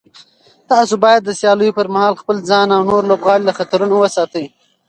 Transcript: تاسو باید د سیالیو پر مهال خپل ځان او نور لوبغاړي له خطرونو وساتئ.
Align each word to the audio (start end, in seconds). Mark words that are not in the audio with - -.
تاسو 0.71 0.93
باید 1.03 1.21
د 1.25 1.29
سیالیو 1.39 1.75
پر 1.77 1.87
مهال 1.93 2.13
خپل 2.21 2.37
ځان 2.49 2.67
او 2.75 2.81
نور 2.89 3.01
لوبغاړي 3.09 3.43
له 3.45 3.53
خطرونو 3.59 3.95
وساتئ. 3.99 4.45